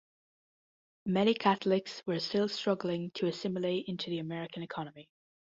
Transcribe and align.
Many 1.05 1.35
Catholics 1.35 2.01
were 2.07 2.17
still 2.17 2.47
struggling 2.49 3.11
to 3.11 3.27
assimilate 3.27 3.85
into 3.87 4.09
the 4.09 4.17
American 4.17 4.63
economy. 4.63 5.07